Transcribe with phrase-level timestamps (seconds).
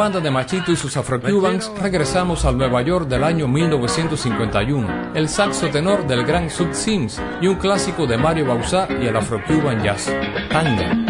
[0.00, 5.68] Banda de Machito y sus Afro-Cubans regresamos al Nueva York del año 1951, el saxo
[5.68, 10.10] tenor del gran Sud Sims y un clásico de Mario Bauzá y el Afro-Cuban Jazz,
[10.48, 11.09] Tanga.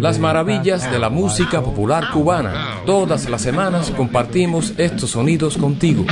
[0.00, 2.52] Las maravillas de la música popular cubana.
[2.84, 6.04] Todas las semanas compartimos estos sonidos contigo.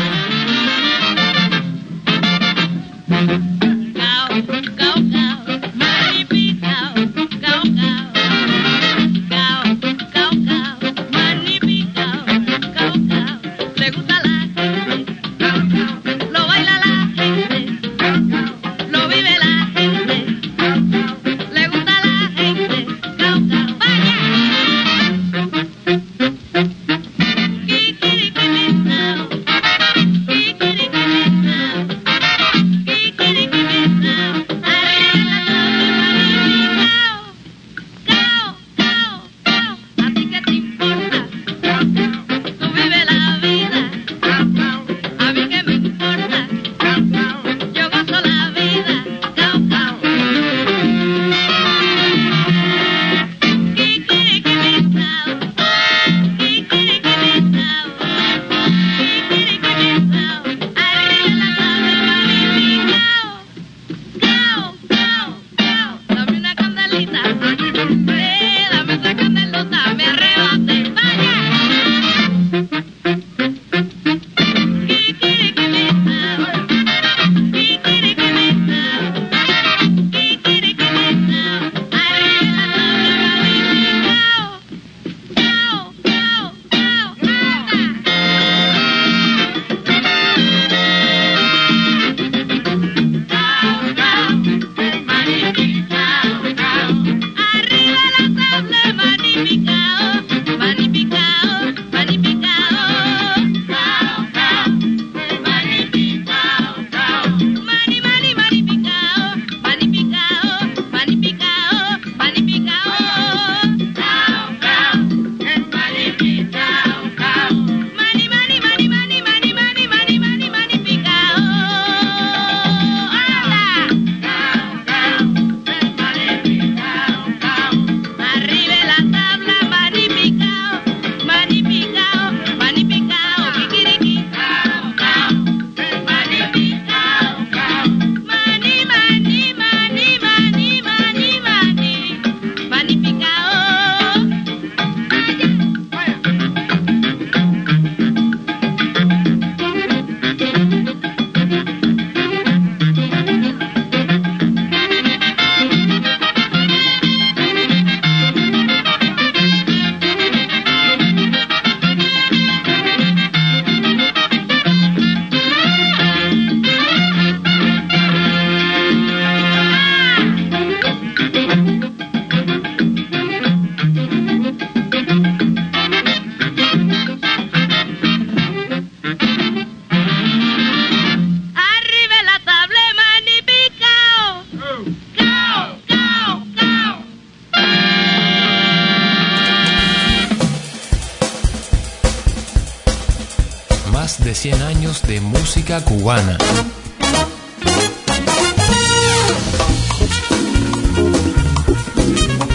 [195.02, 196.38] De música cubana.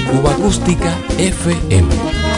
[0.10, 2.29] Cuba Acústica FM.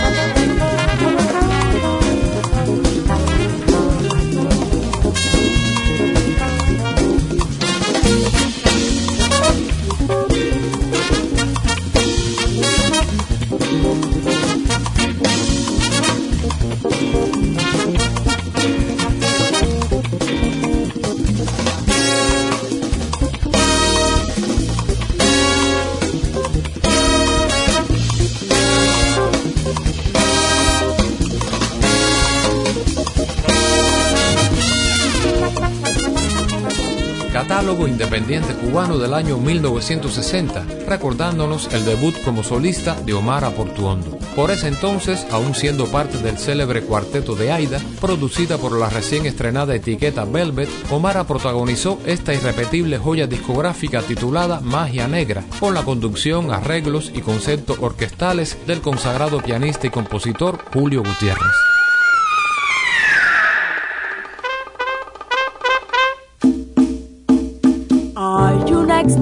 [38.11, 44.17] Independiente cubano del año 1960, recordándonos el debut como solista de Omar Aportuondo.
[44.35, 49.25] Por ese entonces, aún siendo parte del célebre cuarteto de Aida, producida por la recién
[49.25, 56.51] estrenada etiqueta Velvet, Omar protagonizó esta irrepetible joya discográfica titulada Magia Negra, con la conducción,
[56.51, 61.70] arreglos y conceptos orquestales del consagrado pianista y compositor Julio Gutiérrez.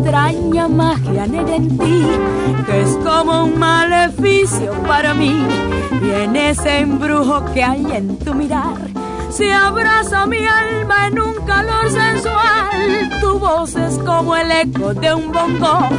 [0.10, 2.04] Extraña magia en ti,
[2.66, 5.46] que es como un maleficio para mí.
[6.02, 8.78] Y en ese embrujo que hay en tu mirar,
[9.30, 13.20] se abraza mi alma en un calor sensual.
[13.22, 15.90] Tu voz es como el eco de un bongo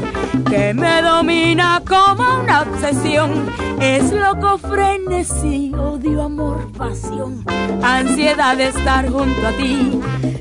[0.49, 3.47] que me domina como una obsesión.
[3.81, 7.45] Es loco frenesí, odio, amor, pasión,
[7.83, 10.00] ansiedad de estar junto a ti.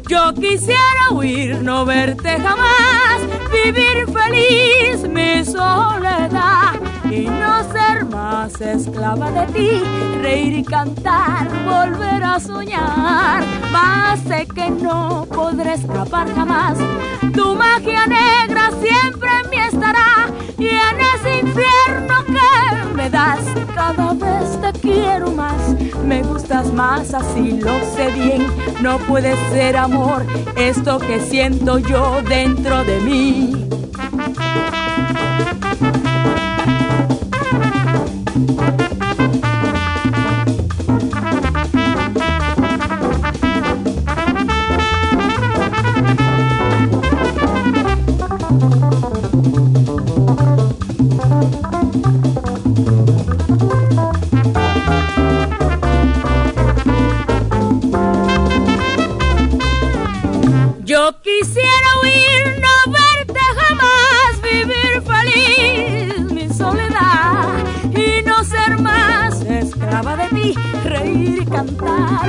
[0.10, 3.09] Yo quisiera huir, no verte jamás,
[3.51, 6.79] vivir feliz mi soledad
[7.10, 9.84] y no ser más esclava de ti,
[10.22, 13.44] reír y cantar, volver a soñar.
[13.72, 16.77] Más sé que no podré escapar jamás,
[17.34, 20.09] tu magia negra siempre en mí estará
[20.60, 23.39] y en ese infierno que me das.
[23.74, 28.48] Cada vez te quiero más, me gustas más así lo sé bien,
[28.82, 30.25] no puede ser amor
[30.58, 33.70] esto que siento yo dentro de mí.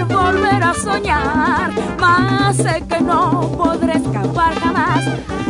[0.08, 5.04] Volver a soñar, más sé que no podré escapar jamás.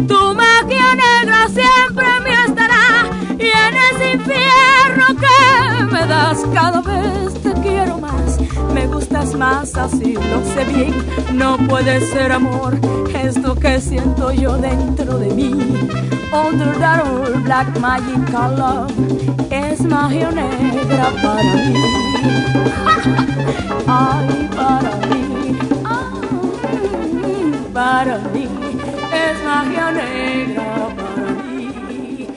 [0.07, 7.35] Tu magia negra siempre me estará y en ese infierno que me das cada vez
[7.43, 8.39] te quiero más.
[8.75, 10.95] Me gustas más así, lo sé bien,
[11.35, 12.79] no puede ser amor
[13.15, 15.51] esto que siento yo dentro de mí.
[16.33, 18.87] Under that old black magic color
[19.51, 22.00] es magia negra para mí.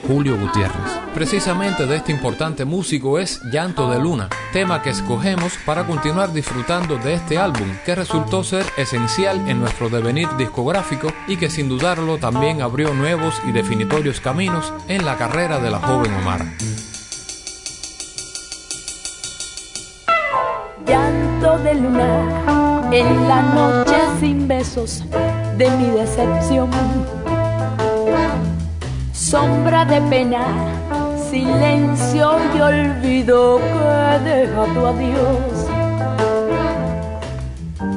[0.06, 0.74] Julio Gutiérrez.
[1.14, 6.98] Precisamente de este importante músico es Llanto de Luna, tema que escogemos para continuar disfrutando
[6.98, 12.18] de este álbum que resultó ser esencial en nuestro devenir discográfico y que sin dudarlo
[12.18, 16.44] también abrió nuevos y definitorios caminos en la carrera de la joven Omar.
[21.58, 25.04] De luna en la noche sin besos
[25.56, 26.68] de mi decepción.
[29.12, 30.44] Sombra de pena,
[31.30, 35.54] silencio y olvido que deja tu adiós.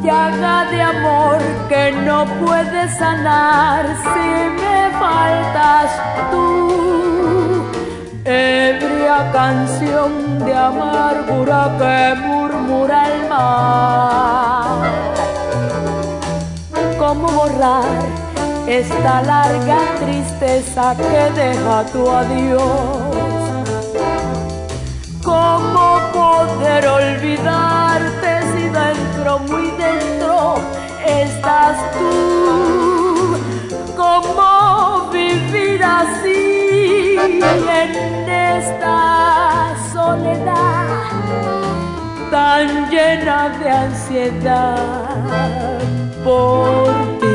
[0.04, 1.40] Llaga de amor
[1.70, 4.30] que no puedes sanar si
[4.62, 5.92] me faltas
[6.32, 7.66] tú.
[8.24, 12.22] Ebria canción de amargura que
[12.70, 14.92] el mar.
[17.00, 17.86] ¿Cómo borrar
[18.68, 22.64] esta larga tristeza que deja tu adiós?
[25.24, 30.56] ¿Cómo poder olvidarte si dentro, muy dentro,
[31.06, 33.38] estás tú?
[33.96, 40.88] ¿Cómo vivir así en esta soledad?
[42.32, 44.76] Tan llena de ansiedad
[46.24, 47.28] por ti.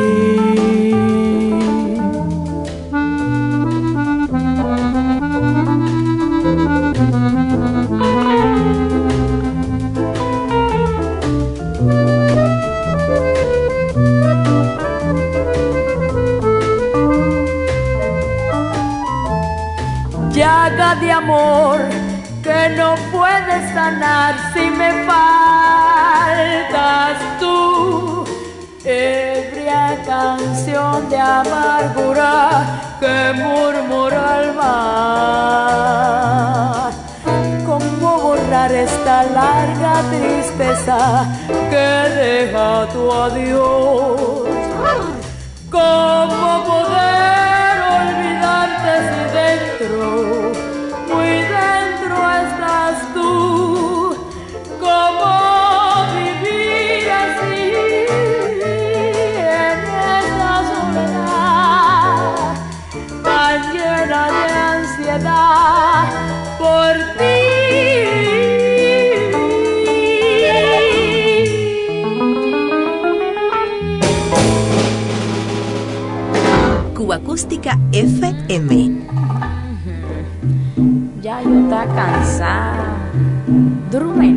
[20.32, 21.80] Llaga de amor
[22.42, 24.51] que no puedes sanar si
[24.82, 27.58] me faltas tú.
[28.84, 32.34] Ebria canción de amargura
[33.00, 34.80] que murmura el mar.
[37.68, 40.98] ¿Cómo borrar esta larga tristeza
[41.70, 41.88] que
[42.22, 44.48] deja tu adiós?
[45.78, 50.04] ¿Cómo poder olvidarte si dentro,
[77.32, 79.06] Acústica FM.
[81.22, 83.08] Ya yo está cansada.
[83.90, 84.34] Drume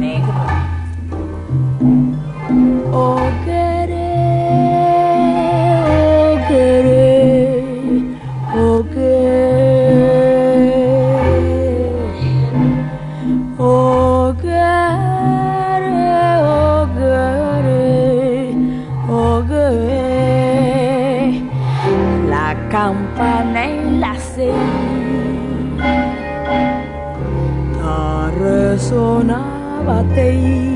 [28.85, 30.74] resonaba y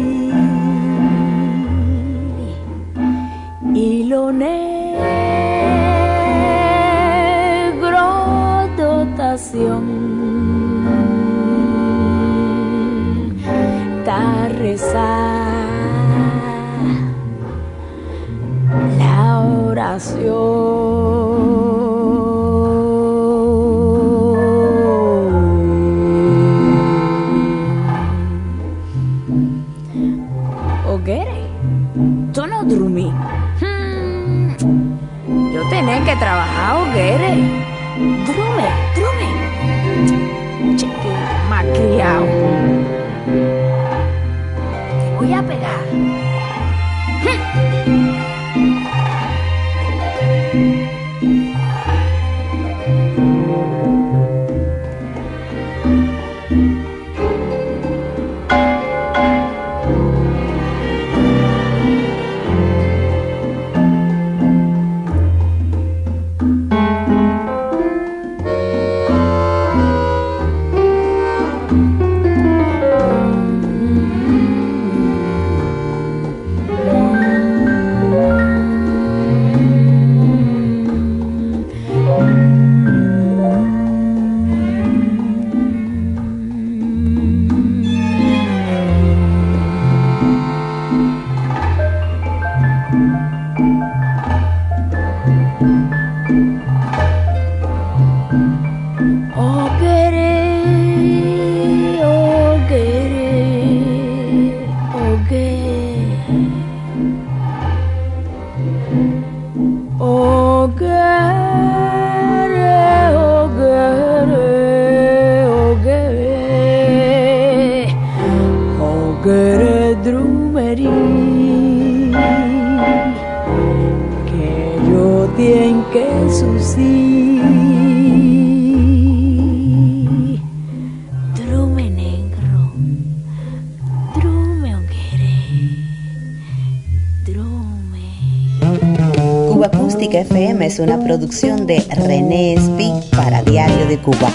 [141.10, 144.32] producción de René Espi para Diario de Cuba.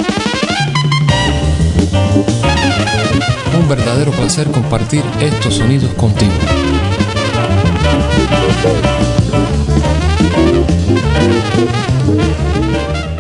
[3.57, 6.33] Un verdadero placer compartir estos sonidos contigo.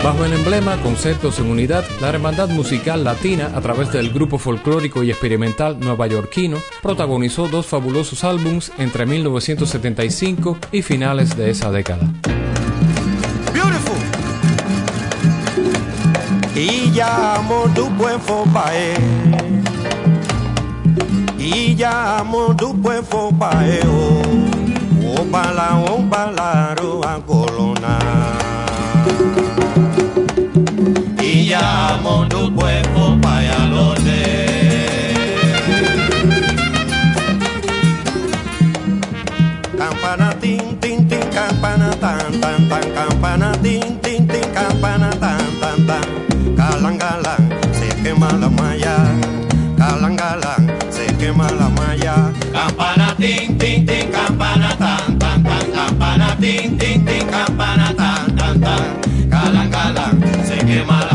[0.03, 5.05] Bajo el emblema Conceptos en Unidad, la Hermandad Musical Latina, a través del grupo folclórico
[5.05, 12.11] y experimental nuevayorquino, protagonizó dos fabulosos álbums entre 1975 y finales de esa década.
[16.94, 18.94] Llamo tu buen fopae.
[21.38, 24.22] y llamo tu pueblo paeo,
[25.02, 25.24] o oh.
[25.30, 27.98] bala o balaro a colona.
[31.20, 33.24] Y llamo tu pueblo payalote.
[48.25, 48.97] Quema la malla
[49.77, 52.33] galang galang se quema la malla.
[52.53, 58.61] Campana tin tin tin campana tan tan tan campana tin tin tin campana tan tan
[58.61, 58.85] tan.
[59.29, 61.13] Galang galang se quema la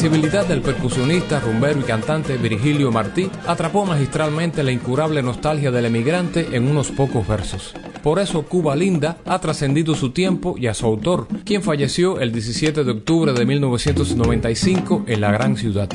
[0.00, 6.48] genialidad del percusionista, rumbero y cantante Virgilio Martí atrapó magistralmente la incurable nostalgia del emigrante
[6.52, 7.74] en unos pocos versos.
[8.02, 12.32] Por eso Cuba Linda ha trascendido su tiempo y a su autor, quien falleció el
[12.32, 15.90] 17 de octubre de 1995 en la gran ciudad.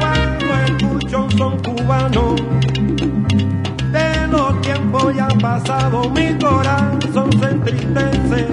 [0.00, 2.34] Cuando escucho un son cubano,
[3.92, 8.48] de los tiempos ya han pasado, mi corazón se entristece.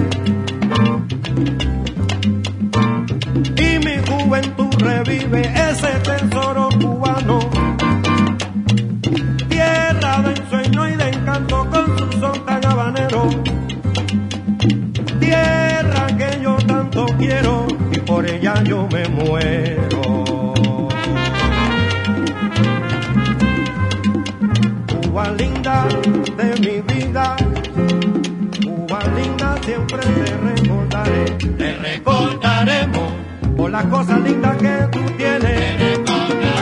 [3.56, 5.63] Y mi juventud revive.
[33.74, 36.53] la cosa linda que tú tienes.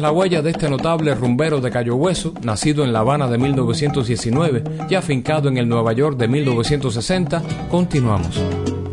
[0.00, 4.64] La huella de este notable rumbero de Cayo Hueso, nacido en La Habana de 1919
[4.88, 8.40] y afincado en el Nueva York de 1960, continuamos.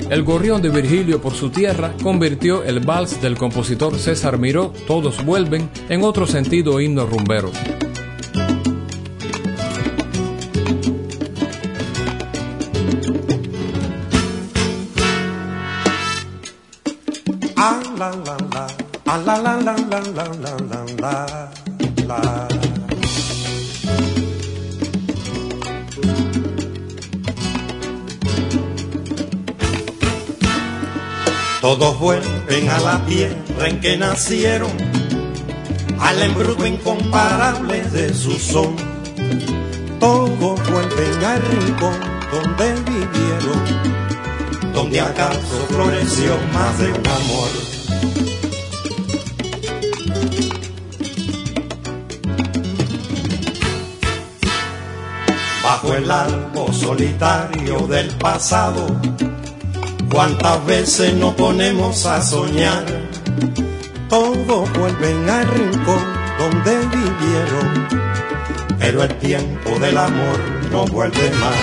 [0.09, 5.23] El gorrión de Virgilio por su tierra convirtió el vals del compositor César Miró, Todos
[5.23, 7.51] vuelven, en otro sentido himno rumbero.
[31.61, 34.71] Todos vuelven a la tierra en que nacieron,
[35.99, 38.75] al embrujo incomparable de su son.
[39.99, 41.99] Todos vuelven al rincón
[42.31, 47.76] donde vivieron, donde acaso floreció más de un amor.
[55.95, 58.85] El árbol solitario del pasado,
[60.11, 62.85] cuántas veces nos ponemos a soñar.
[64.09, 66.03] Todos vuelven al rincón
[66.37, 67.87] donde vivieron,
[68.77, 70.39] pero el tiempo del amor
[70.71, 71.55] no vuelve más.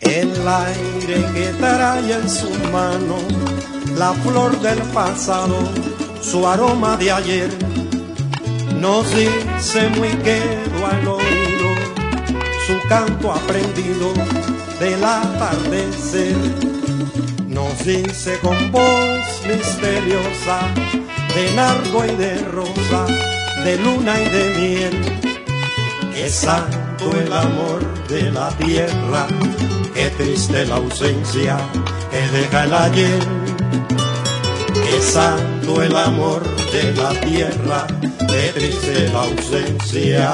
[0.00, 3.24] El aire que trae en sus manos,
[3.96, 5.56] la flor del pasado,
[6.20, 7.50] su aroma de ayer,
[8.80, 11.55] nos dice muy quedo al oído
[12.66, 14.12] su canto aprendido
[14.80, 16.36] del atardecer.
[17.46, 20.58] Nos dice con voz misteriosa
[21.34, 23.06] de nardo y de rosa,
[23.64, 25.20] de luna y de miel,
[26.12, 29.28] que santo el amor de la tierra,
[29.94, 31.58] que triste la ausencia
[32.10, 33.20] que deja el ayer.
[34.74, 36.42] Que santo el amor
[36.72, 37.86] de la tierra,
[38.28, 40.32] que triste la ausencia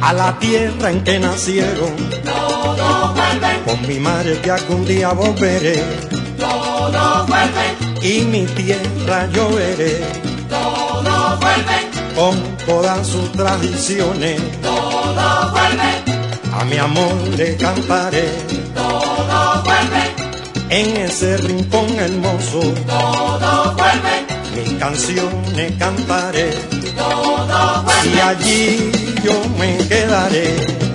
[0.00, 1.94] A la tierra en que nacieron,
[2.24, 5.84] todo vuelve, con mi madre que algún día volveré,
[7.28, 7.66] vuelve,
[8.02, 10.00] y mi tierra yo veré,
[10.48, 11.78] todo vuelve,
[12.16, 15.90] con todas sus tradiciones, todo vuelve,
[16.58, 18.28] a mi amor le cantaré,
[18.74, 20.02] todo vuelve,
[20.70, 24.26] en ese rincón hermoso, todo vuelve,
[24.56, 26.50] mis canciones cantaré,
[26.96, 28.16] todo vuelve.
[28.16, 30.87] y allí yo me quedaré.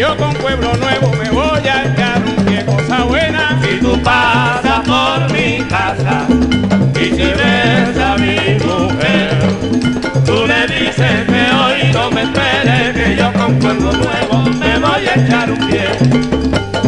[0.00, 2.64] Yo con pueblo nuevo me voy a echar un pie.
[2.64, 3.60] Cosa buena.
[3.62, 6.26] Si tú pasas por mi casa
[6.94, 9.38] y si ves a mi mujer,
[10.24, 15.06] tú le dices que hoy no me esperes, que yo con pueblo nuevo me voy
[15.06, 15.88] a echar un pie.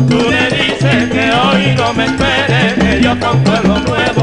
[0.09, 4.22] Tú le dices que hoy no me esperes, que yo con pueblo nuevo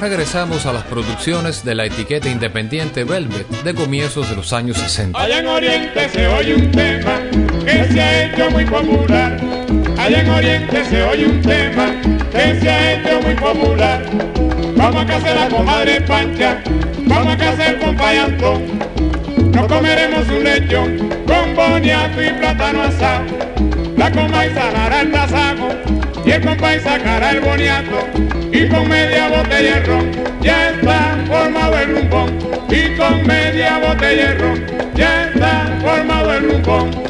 [0.00, 5.20] regresamos a las producciones de la etiqueta independiente Velvet de comienzos de los años 60.
[5.20, 7.20] Allá en Oriente se oye un tema
[7.64, 9.38] que se ha hecho muy popular.
[9.98, 11.94] Allá en Oriente se oye un tema
[12.32, 14.02] que se ha hecho muy popular.
[14.74, 16.62] Vamos a casa la comadre Pancha,
[17.00, 18.78] vamos a casa el compadre Antón.
[19.52, 23.24] Nos comeremos un lechón con boniato y plátano asado.
[23.98, 25.99] La coma y salará el tasajo
[26.30, 28.08] y el compadre sacará el boniato.
[28.52, 30.10] Y con media botella de ron
[30.40, 32.38] ya está formado el rumbón.
[32.68, 37.09] Y con media botella de ron ya está formado el rumbón.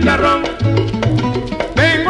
[0.00, 0.14] Tengo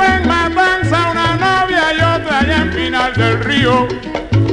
[0.05, 3.89] en Matanza una novia y otra allá en Pinal del Río.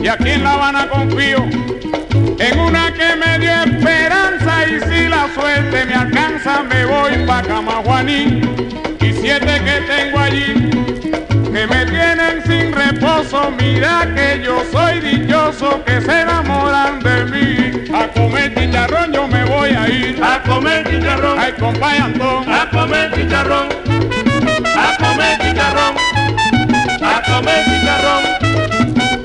[0.01, 1.45] Y aquí en La Habana confío
[2.39, 7.43] en una que me dio esperanza y si la suerte me alcanza me voy pa'
[7.43, 8.41] Camajuaní.
[9.01, 10.71] Y siete que tengo allí
[11.53, 17.76] que me tienen sin reposo, mira que yo soy dichoso que se enamoran de mí.
[17.97, 20.23] A comer chicharrón yo me voy a ir.
[20.23, 22.47] A comer chicharrón, Ay, Antón.
[22.47, 23.69] a comer chicharrón,
[24.75, 25.95] a comer chicharrón,
[27.01, 28.23] a comer chicharrón,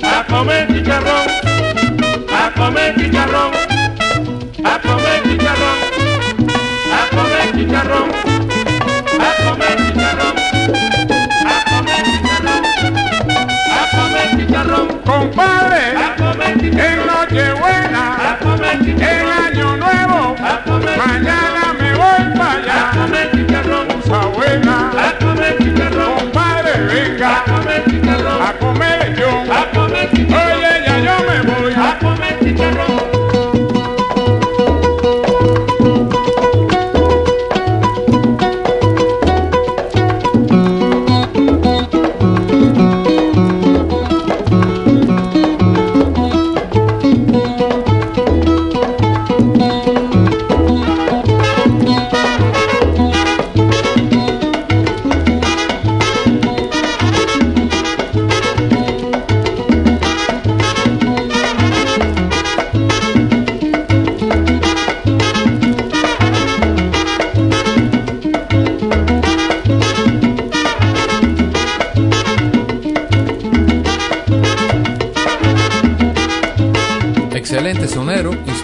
[0.03, 1.29] a comer chicharrón,
[2.33, 3.72] a comer chicharrón,
[15.05, 15.95] compadre,
[16.63, 18.39] en Nochebuena,
[18.87, 20.37] en Año Nuevo,
[20.97, 22.91] mañana me voy para allá,
[23.89, 24.91] cosa buena,
[26.19, 27.45] compadre, venga,
[28.49, 29.43] a comer yo,
[30.41, 33.12] oye ya yo me voy, a comer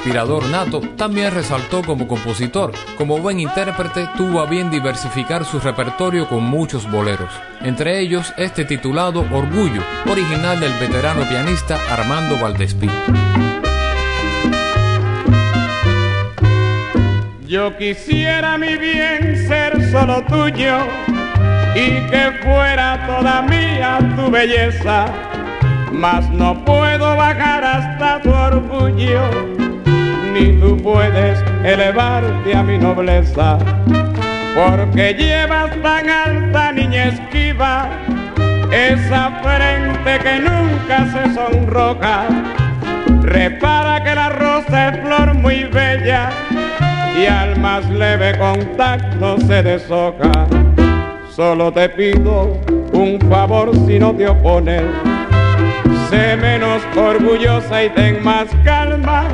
[0.08, 2.72] inspirador nato, también resaltó como compositor.
[2.96, 7.30] Como buen intérprete, tuvo a bien diversificar su repertorio con muchos boleros,
[7.60, 12.88] entre ellos este titulado Orgullo, original del veterano pianista Armando Valdespí.
[17.46, 20.78] Yo quisiera mi bien ser solo tuyo
[21.74, 25.04] y que fuera toda mía tu belleza,
[25.92, 29.57] mas no puedo bajar hasta tu orgullo,
[30.38, 33.58] ni tú puedes elevarte a mi nobleza,
[34.54, 37.88] porque llevas tan alta niña esquiva,
[38.70, 42.26] esa frente que nunca se sonroja.
[43.22, 46.30] Repara que la rosa es flor muy bella
[47.16, 50.46] y al más leve contacto se deshoja.
[51.30, 52.58] Solo te pido
[52.92, 54.82] un favor si no te opones.
[56.10, 59.24] Sé menos orgullosa y ten más calma,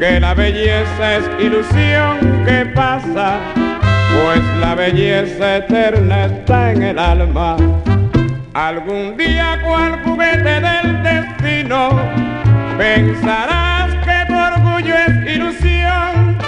[0.00, 7.56] que la belleza es ilusión que pasa, pues la belleza eterna está en el alma.
[8.54, 11.90] Algún día cual juguete del destino,
[12.78, 16.38] pensarás que tu orgullo es ilusión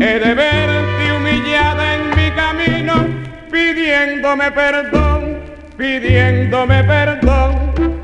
[0.00, 2.94] He de verte humillada en mi camino,
[3.50, 5.38] pidiéndome perdón,
[5.76, 7.97] pidiéndome perdón.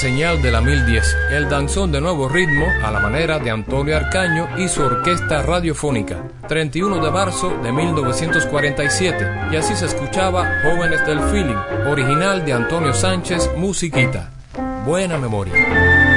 [0.00, 4.48] Señal de la 1010, el danzón de nuevo ritmo a la manera de Antonio Arcaño
[4.56, 11.20] y su orquesta radiofónica, 31 de marzo de 1947, y así se escuchaba Jóvenes del
[11.24, 14.30] Feeling, original de Antonio Sánchez, musiquita.
[14.86, 16.09] Buena memoria.